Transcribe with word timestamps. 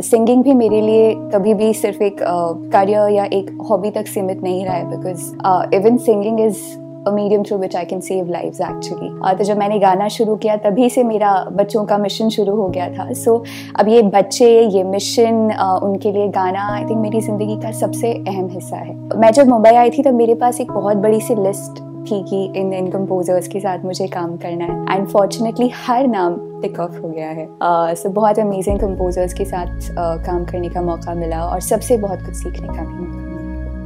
Singing 0.00 0.42
भी 0.44 0.54
मेरे 0.54 0.80
लिए 0.80 1.12
कभी 1.34 1.52
भी 1.54 1.72
सिर्फ़ 1.74 2.02
एक 2.02 2.16
करियर 2.72 3.10
या 3.10 3.24
एक 3.24 3.50
हॉबी 3.70 3.90
तक 3.90 4.06
सीमित 4.06 4.42
नहीं 4.42 4.64
रहा 4.64 4.74
है 4.74 4.90
because 4.90 5.74
even 5.74 5.96
singing 5.96 6.40
is 6.40 6.58
a 7.08 7.10
medium 7.12 7.42
through 7.42 7.58
which 7.58 7.76
I 7.76 7.84
can 7.84 8.00
save 8.00 8.30
life 8.30 8.60
actually 8.62 9.08
तो 9.38 9.44
जब 9.44 9.58
मैंने 9.58 9.78
गाना 9.78 10.08
शुरू 10.08 10.36
किया 10.36 10.56
तभी 10.56 10.88
से 10.90 11.04
मेरा 11.04 11.32
बच्चों 11.52 11.84
का 11.84 11.98
मिशन 11.98 12.28
शुरू 12.28 12.56
हो 12.56 12.68
गया 12.68 12.88
था। 12.88 13.12
सो 13.12 13.36
so, 13.36 13.80
अब 13.80 13.88
ये 13.88 14.02
बच्चे 14.02 14.48
ये 14.60 14.82
मिशन 14.84 15.50
उनके 15.82 16.12
लिए 16.12 16.28
गाना 16.28 16.68
आई 16.74 16.84
थिंक 16.84 16.98
मेरी 16.98 17.20
ज़िंदगी 17.20 17.56
का 17.62 17.70
सबसे 17.72 18.12
अहम 18.12 18.48
हिस्सा 18.50 18.76
है। 18.76 18.94
मैं 19.18 19.30
जब 19.32 19.48
मुंबई 19.48 19.70
आई 19.70 19.90
थी 19.90 20.02
तब 20.02 20.14
मेरे 20.14 20.34
पास 20.34 20.60
एक 20.60 20.72
बहुत 20.72 20.96
बड़ी 20.96 21.20
सी 21.20 21.34
लिस्ट 21.34 21.80
थी 22.10 22.22
कि 22.22 22.44
इन 22.60 22.72
इन 22.72 22.90
कंपोजर्स 22.90 23.48
के 23.48 23.60
साथ 23.60 23.84
मुझे 23.84 24.06
काम 24.08 24.36
करना 24.36 24.64
है। 24.64 24.96
एंड 24.96 25.08
फॉर्चुनेटली 25.08 25.70
हर 25.86 26.06
नाम 26.06 26.36
ऑफ़ 26.80 26.98
हो 27.00 27.08
गया 27.08 27.28
है। 27.28 27.48
सो 27.62 27.94
uh, 27.94 28.06
so, 28.06 28.14
बहुत 28.14 28.38
अमेजिंग 28.38 28.80
कंपोजर्स 28.80 29.32
के 29.32 29.44
साथ 29.44 29.66
uh, 29.66 30.26
काम 30.26 30.44
करने 30.44 30.68
का 30.68 30.82
मौका 30.82 31.14
मिला 31.14 31.44
और 31.44 31.60
सबसे 31.60 31.96
बहुत 31.96 32.22
कुछ 32.22 32.34
सीखने 32.34 32.66
का 32.66 32.72
भी 32.72 33.06
मौका 33.06 33.26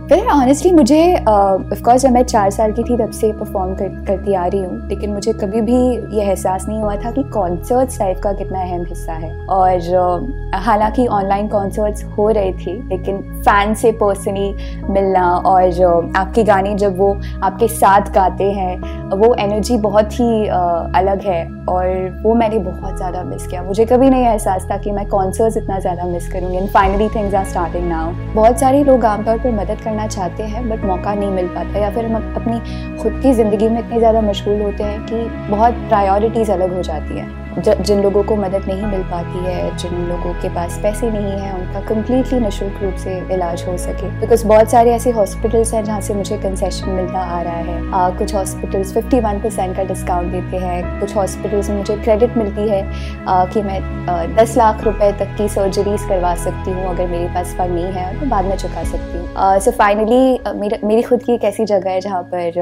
फिर 0.09 0.27
ऑनेस्टली 0.27 0.73
मुझे 0.73 1.15
ऑफकोर्स 1.15 2.03
जब 2.03 2.11
मैं 2.11 2.23
चार 2.23 2.51
साल 2.51 2.73
की 2.73 2.83
थी 2.83 2.97
तब 2.97 3.11
से 3.11 3.33
परफॉर्म 3.33 3.75
कर, 3.75 3.89
करती 3.89 4.35
आ 4.35 4.47
रही 4.47 4.61
हूँ 4.61 4.89
लेकिन 4.89 5.13
मुझे 5.13 5.33
कभी 5.33 5.61
भी 5.61 5.97
ये 6.17 6.23
एहसास 6.23 6.69
नहीं 6.69 6.81
हुआ 6.81 6.97
था 6.97 7.11
कि 7.11 7.23
कॉन्सर्ट्स 7.23 8.01
लाइफ 8.01 8.21
का 8.21 8.33
कितना 8.33 8.61
अहम 8.61 8.85
हिस्सा 8.85 9.13
है। 9.13 9.47
और 9.47 9.71
uh, 9.71 10.55
हालाँकि 10.55 11.07
ऑनलाइन 11.07 11.49
कॉन्सर्ट्स 11.49 12.05
हो 12.05 12.29
रहे 12.31 12.53
थे 12.53 12.83
लेकिन 12.89 13.23
फ़ैन 13.23 13.75
से 13.75 13.93
पर्सनली 13.93 14.55
मिलना 14.91 15.37
और 15.37 15.63
uh, 15.63 16.17
आपके 16.17 16.45
गाने 16.45 16.75
जब 16.75 16.99
वो 16.99 17.21
आपके 17.43 17.69
साथ 17.69 18.01
गाते 18.01 18.53
हैं 18.53 19.00
वो 19.13 19.35
एनर्जी 19.41 19.77
बहुत 19.79 20.13
ही 20.13 20.47
अलग 20.47 21.23
है 21.23 21.41
और 21.69 21.87
वो 22.23 22.35
मैंने 22.35 22.59
बहुत 22.61 22.97
ज़्यादा 22.97 23.23
मिस 23.25 23.47
किया। 23.47 23.63
मुझे 23.63 23.85
कभी 23.87 24.11
नहीं 24.11 24.25
एहसास 24.25 24.67
था 24.71 24.77
कि 24.79 24.93
मैं 24.93 25.07
कॉन्सर्ट्स 25.09 25.57
इतना 25.57 25.79
ज़्यादा 25.81 26.05
मिस 26.07 26.31
करूँगी। 26.33 26.57
And 26.57 26.69
finally 26.71 27.09
things 27.09 27.35
are 27.35 27.45
starting 27.47 27.89
now 27.89 28.13
बहुत 28.35 28.61
सारे 28.61 28.85
लोग 28.85 29.05
आमतौर 29.07 29.39
पर 29.39 29.53
मदद 29.53 29.81
करना 29.85 30.07
चाहते 30.09 30.43
हैं 30.45 30.69
बट 30.71 30.85
मौका 30.85 31.15
नहीं 31.15 31.31
मिल 31.31 31.49
पाता 31.49 31.79
या 31.79 31.91
फिर 31.91 32.07
हम 32.07 32.35
अपनी 32.37 32.59
खुद 33.03 33.21
की 33.23 33.33
ज़िंदगी 33.33 33.69
में 33.69 33.79
इतने 33.79 33.99
ज़्यादा 33.99 34.21
मशगूल 34.21 34.63
होते 34.63 34.85
हैं 34.85 35.05
कि 35.07 35.27
बहुत 35.51 35.89
प्रायोरिटीज़ 35.89 36.53
अलग 36.53 36.77
हो 36.77 36.83
जाती 36.83 37.19
हैं। 37.19 37.40
जिन 37.59 38.01
लोगों 38.03 38.23
को 38.25 38.37
मदद 38.37 38.67
नहीं 38.69 38.87
मिल 38.87 39.03
पाती 39.05 39.45
है 39.45 39.77
जिन 39.77 39.95
लोगों 40.09 40.33
के 40.43 40.49
पास 40.49 40.79
पैसे 40.83 41.11
नहीं 41.11 41.33
है 41.33 41.53
उनका 41.55 41.81
कम्प्लीटली 41.89 42.39
निःशुल्क 42.41 42.83
रूप 42.83 42.95
से 42.95 43.17
इलाज 43.35 43.65
हो 43.69 43.77
सके। 43.79 44.11
बिकॉज़ 44.21 44.47
बहुत 44.47 44.71
सारे 44.71 44.93
ऐसे 44.93 45.11
हॉस्पिटल्स 45.11 45.73
हैं 45.75 45.83
जहाँ 45.85 46.01
से 46.01 46.15
मुझे 46.15 46.39
कंसेशन 46.39 46.91
मिलता 46.91 47.19
आ 47.19 47.41
रहा 47.43 47.55
है। 47.55 47.91
आ, 47.93 48.09
कुछ 48.19 48.35
हॉस्पिटल्स 48.35 48.93
51 48.97 49.43
परसेंट 49.43 49.77
का 49.77 49.85
डिस्काउंट 49.85 50.33
देते 50.33 50.57
हैं। 50.57 51.01
कुछ 51.01 51.17
हॉस्पिटल्स 51.17 51.71
में 51.71 51.77
मुझे 51.77 51.97
क्रेडिट 51.97 52.37
मिलती 52.37 52.69
है 52.69 52.83
आ, 53.27 53.45
कि 53.45 53.63
मैं 53.63 53.81
आ, 54.07 54.25
10 54.37 54.57
लाख 54.57 54.85
रुपए 54.85 55.13
तक 55.19 55.37
की 55.39 55.49
सर्जरीज 55.49 56.05
करवा 56.09 56.35
सकती 56.45 56.71
हूँ 56.71 56.87
अगर 56.87 57.07
मेरे 57.07 57.29
पास 57.35 57.55
फंड 57.59 57.75
नहीं 57.75 57.93
है 57.93 58.21
तो 58.21 58.27
बाद 58.27 58.45
में 58.45 58.57
चुका 58.57 58.85
सकती 58.85 59.19
हूँ। 59.19 59.59
सो 59.61 59.71
फाइनली 59.71 60.39
मेरी 60.87 61.03
खुद 61.03 61.23
की 61.23 61.35
एक 61.35 61.45
ऐसी 61.45 61.65
जगह 61.67 61.91
है 61.91 62.01
जहाँ 62.01 62.23
पर 62.35 62.53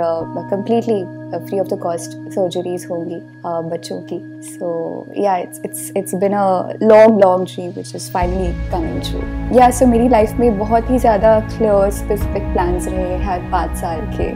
completely 0.51 1.05
free 1.35 1.59
of 1.61 1.67
the 1.69 1.79
cost 1.79 2.13
surgeries 2.35 2.87
होंगी 2.91 3.17
uh, 3.17 3.63
बच्चों 3.73 4.01
की 4.13 4.21
so 4.43 4.71
yeah 5.17 5.37
it's 5.37 5.61
it's 5.65 5.93
it's 5.97 6.15
been 6.15 6.33
a 6.33 6.79
long 6.83 7.21
long 7.23 7.47
dream 7.47 7.71
which 7.73 7.95
is 7.97 8.11
finally 8.13 8.53
coming 8.71 9.01
true 9.03 9.59
yeah 9.59 9.71
so 9.79 9.87
मेरी 9.87 10.09
लाइफ 10.09 10.33
में 10.41 10.59
बहुत 10.59 10.91
ही 10.91 10.99
ज़्यादा 10.99 11.39
क्लियर 11.49 11.91
स्पेसिफिक 12.01 12.53
प्लान्स 12.53 12.89
रहे 12.89 13.23
हर 13.25 13.51
पाँच 13.53 13.77
साल 13.79 14.01
के 14.17 14.31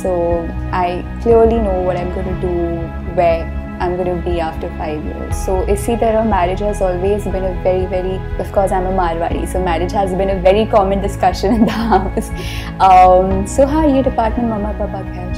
so 0.00 0.16
I 0.76 1.00
clearly 1.22 1.60
know 1.60 1.80
what 1.88 1.96
I'm 1.96 2.14
going 2.14 2.42
to 2.42 2.48
do 2.48 3.14
way 3.16 3.30
I'm 3.80 3.92
going 3.96 4.08
to 4.08 4.22
be 4.22 4.40
after 4.40 4.68
five 4.78 5.04
years. 5.04 5.36
So, 5.40 5.58
इसी 5.70 5.96
तरह 5.96 6.24
marriage 6.30 6.62
has 6.66 6.80
always 6.82 7.28
been 7.34 7.44
a 7.44 7.52
very, 7.62 7.86
very, 7.86 8.16
of 8.44 8.50
course, 8.52 8.72
I'm 8.72 8.86
a 8.86 8.94
Marwari, 8.96 9.46
so 9.46 9.62
marriage 9.62 9.92
has 9.92 10.14
been 10.14 10.30
a 10.30 10.38
very 10.40 10.66
common 10.66 11.00
discussion 11.00 11.54
in 11.54 11.64
the 11.64 11.78
house. 11.92 12.32
Um, 12.80 13.46
so, 13.46 13.66
हाँ 13.66 13.86
ये 13.86 14.02
department 14.04 14.50
मम्मा 14.50 14.72
पापा 14.80 15.02
का 15.02 15.20
है 15.20 15.28